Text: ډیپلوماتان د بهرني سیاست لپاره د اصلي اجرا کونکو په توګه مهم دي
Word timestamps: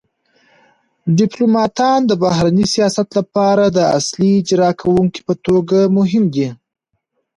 ډیپلوماتان 1.17 1.99
د 2.05 2.11
بهرني 2.23 2.65
سیاست 2.73 3.07
لپاره 3.19 3.63
د 3.67 3.79
اصلي 3.97 4.31
اجرا 4.39 4.69
کونکو 4.81 5.19
په 5.27 5.33
توګه 5.45 5.77
مهم 5.97 6.23
دي 6.35 6.49